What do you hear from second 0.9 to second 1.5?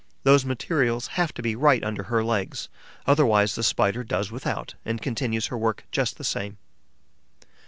have to